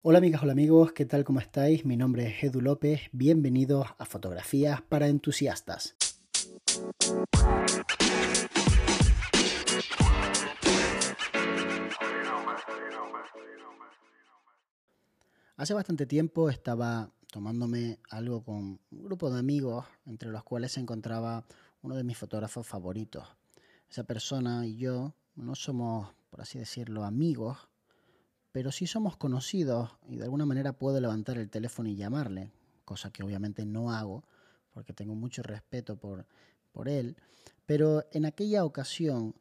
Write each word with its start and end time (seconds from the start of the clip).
Hola 0.00 0.18
amigas, 0.18 0.44
hola 0.44 0.52
amigos, 0.52 0.92
¿qué 0.92 1.06
tal? 1.06 1.24
¿Cómo 1.24 1.40
estáis? 1.40 1.84
Mi 1.84 1.96
nombre 1.96 2.28
es 2.28 2.44
Edu 2.44 2.60
López, 2.60 3.00
bienvenidos 3.10 3.88
a 3.98 4.04
Fotografías 4.04 4.80
para 4.80 5.08
Entusiastas. 5.08 5.96
Hace 15.56 15.74
bastante 15.74 16.06
tiempo 16.06 16.48
estaba 16.48 17.10
tomándome 17.32 17.98
algo 18.08 18.44
con 18.44 18.78
un 18.92 19.02
grupo 19.02 19.32
de 19.32 19.40
amigos, 19.40 19.84
entre 20.06 20.30
los 20.30 20.44
cuales 20.44 20.70
se 20.70 20.80
encontraba 20.80 21.44
uno 21.82 21.96
de 21.96 22.04
mis 22.04 22.16
fotógrafos 22.16 22.64
favoritos. 22.64 23.26
Esa 23.90 24.04
persona 24.04 24.64
y 24.64 24.76
yo 24.76 25.16
no 25.34 25.56
somos, 25.56 26.14
por 26.30 26.40
así 26.40 26.60
decirlo, 26.60 27.02
amigos, 27.02 27.68
pero 28.52 28.72
sí 28.72 28.86
somos 28.86 29.16
conocidos 29.16 29.90
y 30.08 30.16
de 30.16 30.24
alguna 30.24 30.46
manera 30.46 30.72
puedo 30.72 31.00
levantar 31.00 31.38
el 31.38 31.50
teléfono 31.50 31.88
y 31.88 31.96
llamarle, 31.96 32.50
cosa 32.84 33.10
que 33.10 33.22
obviamente 33.22 33.64
no 33.66 33.92
hago 33.92 34.24
porque 34.70 34.92
tengo 34.92 35.14
mucho 35.14 35.42
respeto 35.42 35.96
por, 35.96 36.26
por 36.72 36.88
él, 36.88 37.16
pero 37.66 38.04
en 38.12 38.24
aquella 38.24 38.64
ocasión, 38.64 39.34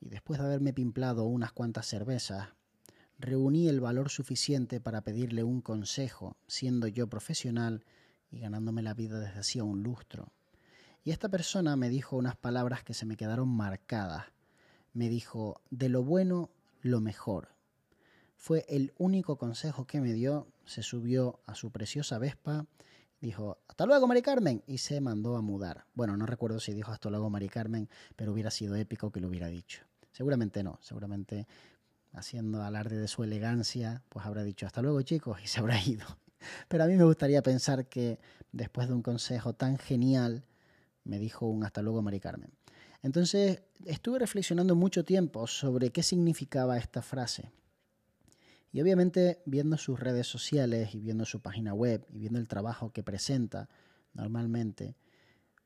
y 0.00 0.08
después 0.08 0.40
de 0.40 0.46
haberme 0.46 0.72
pimplado 0.72 1.24
unas 1.24 1.52
cuantas 1.52 1.86
cervezas, 1.86 2.48
reuní 3.18 3.68
el 3.68 3.80
valor 3.80 4.08
suficiente 4.08 4.80
para 4.80 5.02
pedirle 5.02 5.44
un 5.44 5.60
consejo, 5.60 6.36
siendo 6.46 6.88
yo 6.88 7.06
profesional 7.08 7.84
y 8.30 8.40
ganándome 8.40 8.82
la 8.82 8.94
vida 8.94 9.20
desde 9.20 9.40
hacía 9.40 9.64
un 9.64 9.82
lustro. 9.82 10.32
Y 11.04 11.10
esta 11.10 11.28
persona 11.28 11.76
me 11.76 11.88
dijo 11.88 12.16
unas 12.16 12.36
palabras 12.36 12.82
que 12.82 12.94
se 12.94 13.06
me 13.06 13.16
quedaron 13.16 13.48
marcadas. 13.48 14.26
Me 14.92 15.08
dijo, 15.08 15.60
de 15.70 15.88
lo 15.88 16.02
bueno, 16.02 16.50
lo 16.82 17.00
mejor. 17.00 17.48
Fue 18.40 18.64
el 18.70 18.94
único 18.96 19.36
consejo 19.36 19.86
que 19.86 20.00
me 20.00 20.14
dio. 20.14 20.46
Se 20.64 20.82
subió 20.82 21.40
a 21.44 21.54
su 21.54 21.70
preciosa 21.70 22.18
Vespa, 22.18 22.64
dijo, 23.20 23.58
hasta 23.68 23.84
luego, 23.84 24.06
Mari 24.06 24.22
Carmen, 24.22 24.62
y 24.66 24.78
se 24.78 25.02
mandó 25.02 25.36
a 25.36 25.42
mudar. 25.42 25.84
Bueno, 25.92 26.16
no 26.16 26.24
recuerdo 26.24 26.58
si 26.58 26.72
dijo 26.72 26.90
hasta 26.90 27.10
luego, 27.10 27.28
Mari 27.28 27.50
Carmen, 27.50 27.90
pero 28.16 28.32
hubiera 28.32 28.50
sido 28.50 28.76
épico 28.76 29.12
que 29.12 29.20
lo 29.20 29.28
hubiera 29.28 29.48
dicho. 29.48 29.82
Seguramente 30.10 30.62
no, 30.62 30.78
seguramente 30.80 31.46
haciendo 32.14 32.62
alarde 32.62 32.96
de 32.96 33.08
su 33.08 33.22
elegancia, 33.24 34.02
pues 34.08 34.24
habrá 34.24 34.42
dicho 34.42 34.64
hasta 34.64 34.80
luego 34.80 35.02
chicos 35.02 35.38
y 35.44 35.46
se 35.46 35.60
habrá 35.60 35.78
ido. 35.84 36.06
Pero 36.68 36.84
a 36.84 36.86
mí 36.86 36.96
me 36.96 37.04
gustaría 37.04 37.42
pensar 37.42 37.88
que 37.88 38.18
después 38.52 38.88
de 38.88 38.94
un 38.94 39.02
consejo 39.02 39.52
tan 39.52 39.76
genial, 39.76 40.44
me 41.04 41.18
dijo 41.18 41.46
un 41.46 41.62
hasta 41.62 41.82
luego 41.82 42.00
Mari 42.00 42.20
Carmen. 42.20 42.50
Entonces 43.02 43.60
estuve 43.84 44.18
reflexionando 44.18 44.74
mucho 44.76 45.04
tiempo 45.04 45.46
sobre 45.46 45.90
qué 45.90 46.02
significaba 46.02 46.78
esta 46.78 47.02
frase. 47.02 47.50
Y 48.72 48.80
obviamente 48.80 49.42
viendo 49.46 49.76
sus 49.76 49.98
redes 49.98 50.26
sociales 50.26 50.94
y 50.94 51.00
viendo 51.00 51.24
su 51.24 51.40
página 51.40 51.74
web 51.74 52.06
y 52.10 52.18
viendo 52.18 52.38
el 52.38 52.46
trabajo 52.46 52.92
que 52.92 53.02
presenta 53.02 53.68
normalmente, 54.14 54.94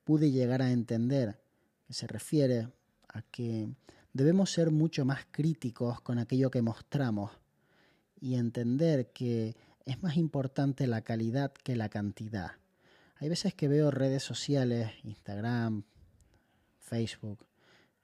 pude 0.05 0.31
llegar 0.31 0.63
a 0.63 0.71
entender 0.71 1.41
que 1.87 1.93
se 1.93 2.07
refiere 2.07 2.69
a 3.09 3.23
que 3.23 3.69
debemos 4.13 4.51
ser 4.51 4.71
mucho 4.71 5.05
más 5.05 5.27
críticos 5.31 6.01
con 6.01 6.19
aquello 6.19 6.51
que 6.51 6.63
mostramos 6.63 7.31
y 8.21 8.37
entender 8.37 9.13
que 9.13 9.55
es 9.85 10.03
más 10.03 10.17
importante 10.17 10.87
la 10.87 11.03
calidad 11.03 11.53
que 11.53 11.77
la 11.77 11.91
cantidad. 11.91 12.53
Hay 13.17 13.29
veces 13.29 13.55
que 13.55 13.69
veo 13.69 13.91
redes 13.91 14.23
sociales, 14.23 14.93
Instagram, 15.05 15.85
Facebook, 16.79 17.47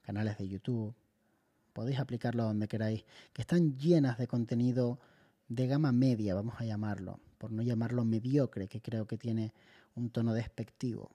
canales 0.03 0.39
de 0.39 0.49
YouTube, 0.49 0.95
podéis 1.81 1.99
aplicarlo 1.99 2.45
donde 2.45 2.69
queráis, 2.69 3.07
que 3.33 3.41
están 3.41 3.79
llenas 3.79 4.19
de 4.19 4.27
contenido 4.27 4.99
de 5.49 5.67
gama 5.67 5.93
media, 5.93 6.35
vamos 6.35 6.57
a 6.59 6.67
llamarlo, 6.67 7.21
por 7.39 7.53
no 7.53 7.63
llamarlo 7.63 8.05
mediocre, 8.05 8.69
que 8.69 8.83
creo 8.83 9.07
que 9.07 9.17
tiene 9.17 9.55
un 9.95 10.11
tono 10.11 10.35
despectivo. 10.35 11.11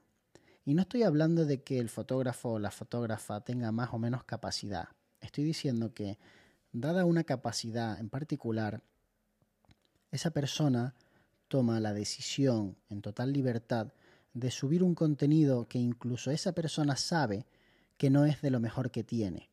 Y 0.65 0.73
no 0.73 0.81
estoy 0.81 1.03
hablando 1.03 1.45
de 1.45 1.61
que 1.61 1.77
el 1.77 1.89
fotógrafo 1.89 2.53
o 2.53 2.59
la 2.59 2.71
fotógrafa 2.71 3.41
tenga 3.41 3.71
más 3.71 3.93
o 3.93 3.99
menos 3.99 4.23
capacidad. 4.23 4.89
Estoy 5.21 5.43
diciendo 5.43 5.93
que, 5.93 6.17
dada 6.71 7.05
una 7.05 7.25
capacidad 7.25 7.99
en 7.99 8.09
particular, 8.09 8.81
esa 10.09 10.31
persona 10.31 10.95
toma 11.47 11.79
la 11.79 11.93
decisión 11.93 12.75
en 12.89 13.03
total 13.03 13.33
libertad 13.33 13.93
de 14.33 14.49
subir 14.49 14.81
un 14.81 14.95
contenido 14.95 15.67
que 15.67 15.77
incluso 15.77 16.31
esa 16.31 16.53
persona 16.53 16.95
sabe 16.95 17.45
que 17.97 18.09
no 18.09 18.25
es 18.25 18.41
de 18.41 18.49
lo 18.49 18.59
mejor 18.59 18.89
que 18.89 19.03
tiene. 19.03 19.51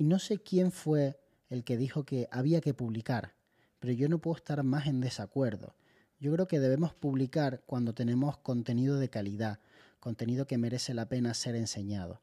Y 0.00 0.04
no 0.04 0.18
sé 0.18 0.38
quién 0.38 0.72
fue 0.72 1.20
el 1.50 1.62
que 1.62 1.76
dijo 1.76 2.04
que 2.06 2.26
había 2.30 2.62
que 2.62 2.72
publicar, 2.72 3.34
pero 3.80 3.92
yo 3.92 4.08
no 4.08 4.18
puedo 4.18 4.34
estar 4.34 4.62
más 4.62 4.86
en 4.86 5.02
desacuerdo. 5.02 5.74
Yo 6.18 6.32
creo 6.32 6.48
que 6.48 6.58
debemos 6.58 6.94
publicar 6.94 7.62
cuando 7.66 7.92
tenemos 7.92 8.38
contenido 8.38 8.98
de 8.98 9.10
calidad, 9.10 9.60
contenido 9.98 10.46
que 10.46 10.56
merece 10.56 10.94
la 10.94 11.10
pena 11.10 11.34
ser 11.34 11.54
enseñado. 11.54 12.22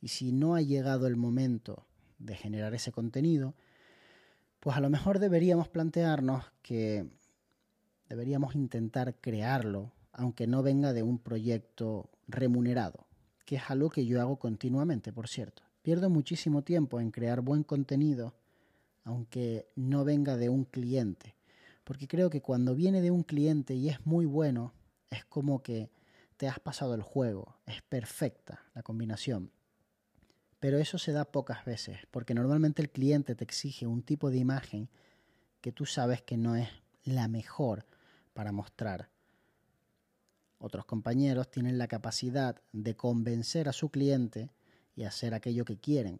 Y 0.00 0.08
si 0.08 0.30
no 0.30 0.54
ha 0.54 0.62
llegado 0.62 1.08
el 1.08 1.16
momento 1.16 1.88
de 2.20 2.36
generar 2.36 2.72
ese 2.72 2.92
contenido, 2.92 3.56
pues 4.60 4.76
a 4.76 4.80
lo 4.80 4.88
mejor 4.88 5.18
deberíamos 5.18 5.66
plantearnos 5.66 6.44
que 6.62 7.10
deberíamos 8.08 8.54
intentar 8.54 9.16
crearlo, 9.16 9.90
aunque 10.12 10.46
no 10.46 10.62
venga 10.62 10.92
de 10.92 11.02
un 11.02 11.18
proyecto 11.18 12.10
remunerado, 12.28 13.08
que 13.44 13.56
es 13.56 13.62
algo 13.70 13.90
que 13.90 14.06
yo 14.06 14.20
hago 14.20 14.38
continuamente, 14.38 15.12
por 15.12 15.26
cierto. 15.26 15.67
Pierdo 15.82 16.10
muchísimo 16.10 16.62
tiempo 16.62 17.00
en 17.00 17.10
crear 17.10 17.40
buen 17.40 17.62
contenido, 17.62 18.34
aunque 19.04 19.68
no 19.76 20.04
venga 20.04 20.36
de 20.36 20.48
un 20.48 20.64
cliente. 20.64 21.34
Porque 21.84 22.08
creo 22.08 22.28
que 22.28 22.42
cuando 22.42 22.74
viene 22.74 23.00
de 23.00 23.10
un 23.10 23.22
cliente 23.22 23.74
y 23.74 23.88
es 23.88 24.04
muy 24.06 24.26
bueno, 24.26 24.74
es 25.10 25.24
como 25.24 25.62
que 25.62 25.90
te 26.36 26.48
has 26.48 26.60
pasado 26.60 26.94
el 26.94 27.02
juego. 27.02 27.56
Es 27.66 27.82
perfecta 27.82 28.64
la 28.74 28.82
combinación. 28.82 29.50
Pero 30.60 30.78
eso 30.78 30.98
se 30.98 31.12
da 31.12 31.24
pocas 31.24 31.64
veces, 31.64 31.98
porque 32.10 32.34
normalmente 32.34 32.82
el 32.82 32.90
cliente 32.90 33.34
te 33.34 33.44
exige 33.44 33.86
un 33.86 34.02
tipo 34.02 34.30
de 34.30 34.38
imagen 34.38 34.88
que 35.60 35.72
tú 35.72 35.86
sabes 35.86 36.22
que 36.22 36.36
no 36.36 36.56
es 36.56 36.68
la 37.04 37.28
mejor 37.28 37.86
para 38.34 38.52
mostrar. 38.52 39.08
Otros 40.58 40.84
compañeros 40.84 41.50
tienen 41.50 41.78
la 41.78 41.86
capacidad 41.86 42.60
de 42.72 42.96
convencer 42.96 43.68
a 43.68 43.72
su 43.72 43.90
cliente 43.90 44.50
y 44.98 45.04
hacer 45.04 45.32
aquello 45.32 45.64
que 45.64 45.76
quieren. 45.78 46.18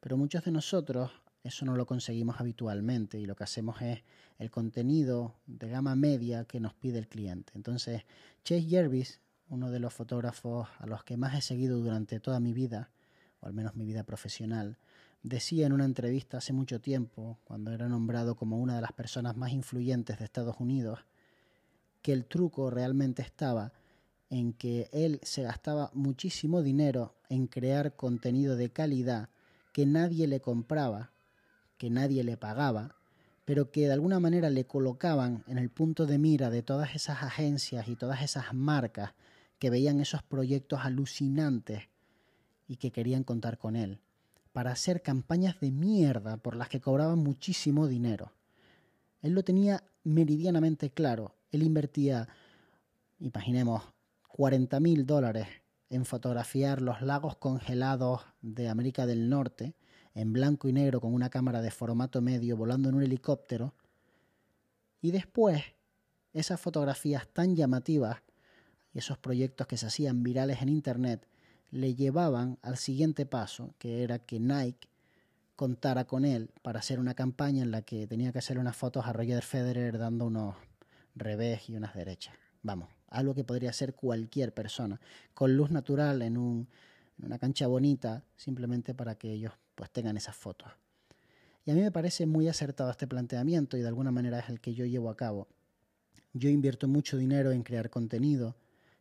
Pero 0.00 0.16
muchos 0.16 0.44
de 0.44 0.50
nosotros 0.50 1.12
eso 1.44 1.64
no 1.64 1.76
lo 1.76 1.86
conseguimos 1.86 2.40
habitualmente 2.40 3.20
y 3.20 3.24
lo 3.24 3.36
que 3.36 3.44
hacemos 3.44 3.80
es 3.80 4.02
el 4.40 4.50
contenido 4.50 5.36
de 5.46 5.68
gama 5.68 5.94
media 5.94 6.44
que 6.44 6.58
nos 6.58 6.74
pide 6.74 6.98
el 6.98 7.06
cliente. 7.06 7.52
Entonces, 7.54 8.02
Chase 8.42 8.62
Jervis, 8.62 9.20
uno 9.48 9.70
de 9.70 9.78
los 9.78 9.94
fotógrafos 9.94 10.66
a 10.80 10.86
los 10.86 11.04
que 11.04 11.16
más 11.16 11.36
he 11.36 11.40
seguido 11.40 11.78
durante 11.78 12.18
toda 12.18 12.40
mi 12.40 12.52
vida, 12.52 12.90
o 13.38 13.46
al 13.46 13.54
menos 13.54 13.76
mi 13.76 13.84
vida 13.84 14.02
profesional, 14.02 14.76
decía 15.22 15.64
en 15.64 15.72
una 15.72 15.84
entrevista 15.84 16.38
hace 16.38 16.52
mucho 16.52 16.80
tiempo, 16.80 17.38
cuando 17.44 17.72
era 17.72 17.88
nombrado 17.88 18.34
como 18.34 18.58
una 18.58 18.74
de 18.74 18.82
las 18.82 18.92
personas 18.92 19.36
más 19.36 19.52
influyentes 19.52 20.18
de 20.18 20.24
Estados 20.24 20.56
Unidos, 20.58 20.98
que 22.02 22.12
el 22.12 22.24
truco 22.24 22.70
realmente 22.70 23.22
estaba 23.22 23.72
en 24.30 24.52
que 24.52 24.88
él 24.92 25.20
se 25.22 25.42
gastaba 25.42 25.90
muchísimo 25.94 26.62
dinero 26.62 27.14
en 27.28 27.46
crear 27.46 27.94
contenido 27.96 28.56
de 28.56 28.70
calidad 28.70 29.28
que 29.72 29.86
nadie 29.86 30.26
le 30.26 30.40
compraba, 30.40 31.12
que 31.78 31.90
nadie 31.90 32.24
le 32.24 32.36
pagaba, 32.36 32.96
pero 33.44 33.70
que 33.70 33.86
de 33.86 33.92
alguna 33.92 34.18
manera 34.18 34.50
le 34.50 34.66
colocaban 34.66 35.44
en 35.46 35.58
el 35.58 35.70
punto 35.70 36.06
de 36.06 36.18
mira 36.18 36.50
de 36.50 36.62
todas 36.62 36.94
esas 36.94 37.22
agencias 37.22 37.86
y 37.88 37.94
todas 37.94 38.22
esas 38.22 38.52
marcas 38.54 39.12
que 39.58 39.70
veían 39.70 40.00
esos 40.00 40.22
proyectos 40.22 40.80
alucinantes 40.82 41.84
y 42.66 42.76
que 42.76 42.90
querían 42.90 43.22
contar 43.22 43.58
con 43.58 43.76
él, 43.76 44.00
para 44.52 44.72
hacer 44.72 45.02
campañas 45.02 45.60
de 45.60 45.70
mierda 45.70 46.38
por 46.38 46.56
las 46.56 46.68
que 46.68 46.80
cobraban 46.80 47.18
muchísimo 47.18 47.86
dinero. 47.86 48.32
Él 49.22 49.32
lo 49.32 49.44
tenía 49.44 49.84
meridianamente 50.04 50.90
claro. 50.90 51.36
Él 51.50 51.62
invertía, 51.62 52.28
imaginemos, 53.18 53.82
40 54.36 54.80
mil 54.80 55.06
dólares 55.06 55.48
en 55.88 56.04
fotografiar 56.04 56.82
los 56.82 57.00
lagos 57.00 57.36
congelados 57.36 58.20
de 58.42 58.68
América 58.68 59.06
del 59.06 59.30
Norte 59.30 59.74
en 60.14 60.34
blanco 60.34 60.68
y 60.68 60.74
negro 60.74 61.00
con 61.00 61.14
una 61.14 61.30
cámara 61.30 61.62
de 61.62 61.70
formato 61.70 62.20
medio 62.20 62.54
volando 62.54 62.90
en 62.90 62.96
un 62.96 63.02
helicóptero. 63.02 63.72
Y 65.00 65.10
después, 65.10 65.62
esas 66.34 66.60
fotografías 66.60 67.26
tan 67.28 67.56
llamativas 67.56 68.18
y 68.92 68.98
esos 68.98 69.16
proyectos 69.16 69.66
que 69.66 69.78
se 69.78 69.86
hacían 69.86 70.22
virales 70.22 70.60
en 70.60 70.68
Internet 70.68 71.26
le 71.70 71.94
llevaban 71.94 72.58
al 72.60 72.76
siguiente 72.76 73.24
paso, 73.24 73.74
que 73.78 74.02
era 74.02 74.18
que 74.18 74.38
Nike 74.38 74.90
contara 75.54 76.04
con 76.04 76.26
él 76.26 76.50
para 76.60 76.80
hacer 76.80 77.00
una 77.00 77.14
campaña 77.14 77.62
en 77.62 77.70
la 77.70 77.80
que 77.80 78.06
tenía 78.06 78.32
que 78.32 78.40
hacer 78.40 78.58
unas 78.58 78.76
fotos 78.76 79.06
a 79.06 79.14
Roger 79.14 79.42
Federer 79.42 79.96
dando 79.96 80.26
unos 80.26 80.56
revés 81.14 81.70
y 81.70 81.74
unas 81.74 81.94
derechas. 81.94 82.34
Vamos, 82.62 82.95
algo 83.08 83.34
que 83.34 83.44
podría 83.44 83.72
ser 83.72 83.94
cualquier 83.94 84.52
persona, 84.52 85.00
con 85.34 85.56
luz 85.56 85.70
natural 85.70 86.22
en, 86.22 86.36
en 86.36 86.66
una 87.18 87.38
cancha 87.38 87.66
bonita, 87.66 88.24
simplemente 88.36 88.94
para 88.94 89.14
que 89.16 89.32
ellos 89.32 89.52
pues 89.74 89.90
tengan 89.90 90.16
esas 90.16 90.36
fotos. 90.36 90.70
Y 91.64 91.70
a 91.70 91.74
mí 91.74 91.80
me 91.80 91.90
parece 91.90 92.26
muy 92.26 92.48
acertado 92.48 92.90
este 92.90 93.06
planteamiento 93.06 93.76
y 93.76 93.80
de 93.80 93.88
alguna 93.88 94.12
manera 94.12 94.38
es 94.38 94.48
el 94.48 94.60
que 94.60 94.74
yo 94.74 94.84
llevo 94.86 95.10
a 95.10 95.16
cabo. 95.16 95.48
Yo 96.32 96.48
invierto 96.48 96.86
mucho 96.86 97.16
dinero 97.16 97.50
en 97.50 97.62
crear 97.62 97.90
contenido 97.90 98.56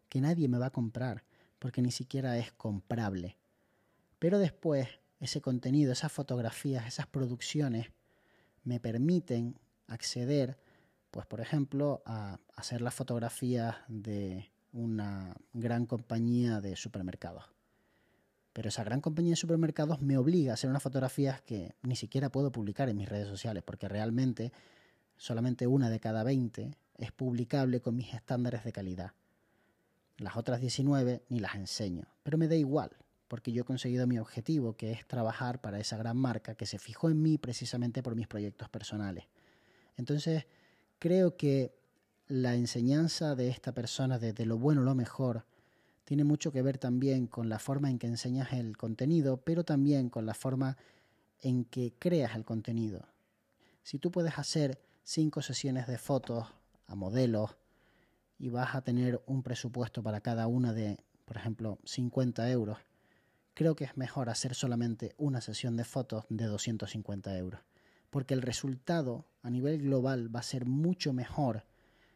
que 0.10 0.22
nadie 0.22 0.48
me 0.48 0.58
va 0.58 0.68
a 0.68 0.72
comprar 0.72 1.24
porque 1.60 1.82
ni 1.82 1.92
siquiera 1.92 2.38
es 2.38 2.52
comprable. 2.52 3.38
Pero 4.20 4.40
después 4.40 4.88
ese 5.20 5.42
contenido, 5.42 5.92
esas 5.92 6.12
fotografías, 6.12 6.88
esas 6.88 7.08
producciones 7.08 7.88
me 8.64 8.80
permiten 8.80 9.60
acceder, 9.88 10.58
pues 11.16 11.28
por 11.28 11.40
ejemplo, 11.40 12.04
a 12.06 12.42
hacer 12.58 12.82
las 12.82 12.94
fotografías 12.94 13.78
de 13.88 14.52
una 14.74 15.34
gran 15.54 15.86
compañía 15.86 16.60
de 16.60 16.76
supermercados. 16.76 17.46
Pero 18.52 18.68
esa 18.68 18.84
gran 18.84 19.00
compañía 19.00 19.30
de 19.30 19.38
supermercados 19.38 20.02
me 20.02 20.18
obliga 20.18 20.52
a 20.52 20.56
hacer 20.56 20.70
unas 20.70 20.84
fotografías 20.84 21.42
que 21.42 21.74
ni 21.84 21.96
siquiera 21.96 22.28
puedo 22.28 22.52
publicar 22.52 22.90
en 22.90 22.98
mis 22.98 23.08
redes 23.08 23.30
sociales, 23.30 23.64
porque 23.64 23.88
realmente 23.88 24.52
solamente 25.16 25.68
una 25.68 25.90
de 25.90 26.02
cada 26.02 26.22
20 26.26 26.76
es 26.98 27.12
publicable 27.14 27.80
con 27.80 27.96
mis 27.96 28.14
estándares 28.14 28.66
de 28.66 28.74
calidad. 28.74 29.14
Las 30.18 30.36
otras 30.36 30.60
19 30.60 31.24
ni 31.30 31.40
las 31.40 31.56
enseño, 31.56 32.10
pero 32.24 32.38
me 32.38 32.50
da 32.50 32.56
igual, 32.56 32.92
porque 33.30 33.54
yo 33.54 33.62
he 33.62 33.66
conseguido 33.66 34.06
mi 34.06 34.20
objetivo, 34.20 34.74
que 34.74 34.92
es 34.92 35.08
trabajar 35.08 35.62
para 35.62 35.80
esa 35.80 35.96
gran 35.96 36.18
marca 36.18 36.56
que 36.56 36.66
se 36.66 36.78
fijó 36.78 37.10
en 37.10 37.22
mí 37.22 37.38
precisamente 37.38 38.04
por 38.04 38.16
mis 38.16 38.28
proyectos 38.28 38.68
personales. 38.68 39.30
Entonces, 39.96 40.46
creo 41.06 41.38
que 41.38 41.72
la 42.26 42.56
enseñanza 42.56 43.36
de 43.36 43.50
esta 43.50 43.74
persona 43.74 44.18
de, 44.18 44.34
lo 44.44 44.58
bueno 44.58 44.82
lo 44.82 44.96
mejor 44.96 45.46
tiene 46.04 46.24
mucho 46.24 46.52
que 46.52 46.64
ver 46.64 46.80
también 46.80 47.28
con 47.28 47.48
la 47.48 47.60
forma 47.60 47.92
en 47.92 48.00
que 48.00 48.08
enseñas 48.08 48.54
el 48.54 48.76
contenido, 48.76 49.38
pero 49.38 49.64
también 49.64 50.10
con 50.10 50.26
la 50.26 50.34
forma 50.34 50.78
en 51.42 51.64
que 51.66 51.94
creas 52.00 52.36
el 52.36 52.44
contenido. 52.44 53.06
Si 53.84 54.00
tú 54.00 54.10
puedes 54.10 54.40
hacer 54.40 54.82
cinco 55.04 55.44
sesiones 55.44 55.86
de 55.86 56.00
fotos 56.00 56.48
a 56.88 56.96
modelos 56.96 57.56
y 58.40 58.50
vas 58.50 58.74
a 58.74 58.82
tener 58.82 59.22
un 59.28 59.44
presupuesto 59.44 60.02
para 60.02 60.22
cada 60.22 60.48
una 60.48 60.74
de, 60.74 60.98
por 61.26 61.38
ejemplo, 61.38 61.78
50 61.86 62.50
euros, 62.50 62.80
creo 63.54 63.76
que 63.76 63.84
es 63.84 63.96
mejor 63.96 64.28
hacer 64.28 64.56
solamente 64.56 65.14
una 65.20 65.40
sesión 65.40 65.78
de 65.78 65.84
fotos 65.84 66.26
de 66.30 66.46
250 66.46 67.38
euros, 67.38 67.62
porque 68.16 68.34
el 68.34 68.42
resultado 68.42 69.26
a 69.42 69.50
nivel 69.50 69.82
global 69.82 70.34
va 70.34 70.40
a 70.40 70.44
ser 70.44 70.66
mucho 70.66 71.12
mejor 71.12 71.66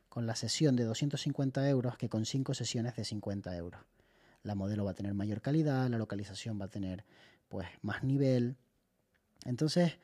con 0.08 0.28
la 0.28 0.38
sesión 0.38 0.78
de 0.78 0.86
250 0.86 1.68
euros 1.68 1.98
que 1.98 2.08
con 2.08 2.26
cinco 2.26 2.54
sesiones 2.54 2.96
de 2.96 3.04
50 3.04 3.54
euros. 3.58 3.82
La 4.42 4.56
modelo 4.56 4.86
va 4.86 4.92
a 4.92 4.94
tener 4.94 5.14
mayor 5.14 5.42
calidad, 5.42 5.90
la 5.90 5.98
localización 5.98 6.58
va 6.58 6.68
a 6.68 6.70
tener 6.70 7.04
pues 7.50 7.68
más 7.82 8.06
nivel. 8.06 8.56
Entonces, 9.44 9.98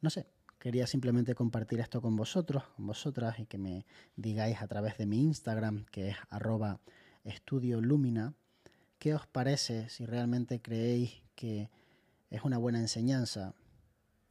no 0.00 0.10
sé, 0.10 0.26
quería 0.58 0.88
simplemente 0.88 1.36
compartir 1.36 1.78
esto 1.78 2.02
con 2.02 2.16
vosotros, 2.16 2.64
con 2.74 2.88
vosotras 2.88 3.38
y 3.38 3.46
que 3.46 3.56
me 3.56 3.86
digáis 4.16 4.60
a 4.60 4.66
través 4.66 4.98
de 4.98 5.06
mi 5.06 5.22
Instagram, 5.22 5.84
que 5.92 6.08
es 6.08 6.16
arroba 6.30 6.80
estudio 7.22 7.80
lumina, 7.80 8.34
¿Qué 8.98 9.14
os 9.14 9.28
parece 9.28 9.88
si 9.90 10.06
realmente 10.06 10.60
creéis 10.60 11.22
que 11.36 11.70
es 12.30 12.42
una 12.42 12.58
buena 12.58 12.80
enseñanza 12.80 13.54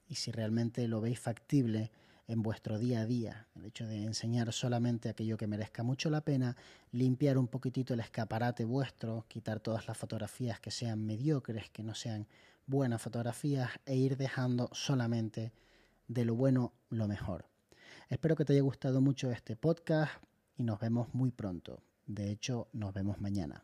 y 0.10 0.16
si 0.16 0.32
realmente 0.32 0.88
lo 0.88 1.00
veis 1.00 1.20
factible 1.20 1.92
en 2.28 2.42
vuestro 2.42 2.78
día 2.78 3.02
a 3.02 3.06
día? 3.06 3.48
El 3.56 3.66
hecho 3.66 3.88
de 3.88 4.04
enseñar 4.04 4.52
solamente 4.52 5.08
aquello 5.08 5.38
que 5.38 5.48
merezca 5.48 5.84
mucho 5.84 6.10
la 6.10 6.22
pena, 6.22 6.58
limpiar 6.92 7.38
un 7.38 7.48
poquitito 7.48 7.94
el 7.94 8.02
escaparate 8.02 8.66
vuestro, 8.66 9.26
quitar 9.28 9.60
todas 9.60 9.88
las 9.88 9.98
fotografías 9.98 10.60
que 10.60 10.72
sean 10.72 11.06
mediocres, 11.06 11.70
que 11.70 11.84
no 11.84 11.94
sean 11.94 12.28
buenas 12.66 13.02
fotografías 13.02 13.70
e 13.86 13.96
ir 13.96 14.18
dejando 14.18 14.70
solamente 14.74 15.54
de 16.08 16.26
lo 16.26 16.36
bueno 16.36 16.74
lo 16.90 17.08
mejor. 17.08 17.46
Espero 18.10 18.36
que 18.36 18.44
te 18.44 18.54
haya 18.54 18.64
gustado 18.64 19.00
mucho 19.02 19.32
este 19.32 19.56
podcast 19.56 20.12
y 20.58 20.64
nos 20.64 20.80
vemos 20.80 21.14
muy 21.14 21.32
pronto. 21.32 21.84
De 22.08 22.32
hecho, 22.32 22.68
nos 22.74 22.94
vemos 22.94 23.22
mañana. 23.22 23.64